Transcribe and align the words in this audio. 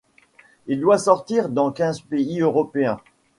Il 0.65 0.79
doit 0.81 0.97
sortir 0.97 1.47
dans 1.49 1.71
quinze 1.71 2.01
pays 2.01 2.41
européens. 2.41 2.99